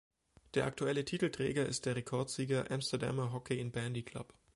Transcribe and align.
Der 0.55 0.65
aktuelle 0.65 1.05
Titelträger 1.05 1.67
ist 1.67 1.85
der 1.85 1.95
Rekordsieger 1.95 2.71
Amsterdamer 2.71 3.31
Hockey&Bandy 3.33 4.01
Club. 4.01 4.33